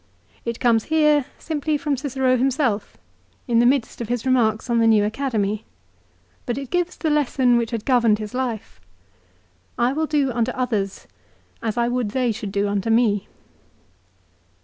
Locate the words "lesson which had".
7.11-7.85